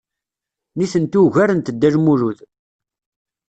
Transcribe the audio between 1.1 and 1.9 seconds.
ugarent Dda